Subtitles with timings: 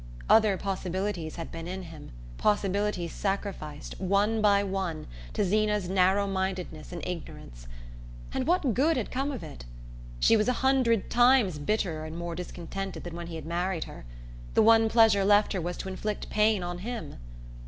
[0.27, 2.09] Other possibilities had been in him,
[2.39, 7.67] possibilities sacrificed, one by one, to Zeena's narrow mindedness and ignorance.
[8.33, 9.65] And what good had come of it?
[10.19, 14.05] She was a hundred times bitterer and more discontented than when he had married her:
[14.55, 17.17] the one pleasure left her was to inflict pain on him.